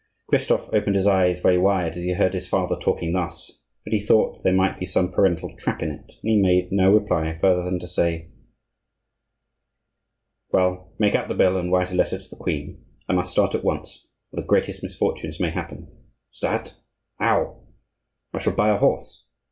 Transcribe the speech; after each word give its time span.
Christophe 0.29 0.73
opened 0.73 0.95
his 0.95 1.05
eyes 1.05 1.41
very 1.43 1.59
wide 1.59 1.91
as 1.95 2.03
he 2.03 2.13
heard 2.13 2.33
his 2.33 2.47
father 2.47 2.75
talking 2.81 3.13
thus; 3.13 3.61
but 3.83 3.93
he 3.93 3.99
thought 3.99 4.41
there 4.41 4.51
might 4.51 4.79
be 4.79 4.85
some 4.87 5.11
parental 5.11 5.55
trap 5.57 5.83
in 5.83 5.91
it, 5.91 5.99
and 6.23 6.31
he 6.31 6.41
made 6.41 6.71
no 6.71 6.91
reply 6.91 7.37
further 7.37 7.61
than 7.63 7.77
to 7.77 7.87
say:— 7.87 8.31
"Well, 10.51 10.91
make 10.97 11.13
out 11.13 11.27
the 11.27 11.35
bill, 11.35 11.55
and 11.55 11.71
write 11.71 11.91
a 11.91 11.95
letter 11.95 12.17
to 12.17 12.27
the 12.29 12.35
queen; 12.35 12.83
I 13.07 13.13
must 13.13 13.31
start 13.31 13.53
at 13.53 13.63
once, 13.63 14.07
or 14.31 14.41
the 14.41 14.47
greatest 14.47 14.81
misfortunes 14.81 15.39
may 15.39 15.51
happen." 15.51 15.95
"Start? 16.31 16.73
How?" 17.19 17.61
"I 18.33 18.39
shall 18.39 18.53
buy 18.55 18.69
a 18.69 18.77
horse. 18.79 19.25